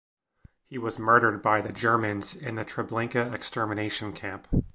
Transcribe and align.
He 0.65 0.79
was 0.79 0.97
murdered 0.97 1.43
by 1.43 1.61
the 1.61 1.71
Germans 1.71 2.33
in 2.35 2.55
the 2.55 2.65
Treblinka 2.65 3.31
extermination 3.35 4.13
camp. 4.13 4.47